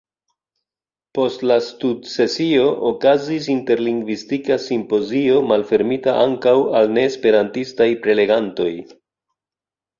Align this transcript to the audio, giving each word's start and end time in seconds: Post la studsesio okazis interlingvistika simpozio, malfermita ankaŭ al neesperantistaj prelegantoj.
Post 1.17 1.43
la 1.51 1.57
studsesio 1.65 2.63
okazis 2.93 3.51
interlingvistika 3.57 4.59
simpozio, 4.65 5.37
malfermita 5.53 6.19
ankaŭ 6.25 6.57
al 6.81 6.93
neesperantistaj 6.99 7.91
prelegantoj. 8.09 8.71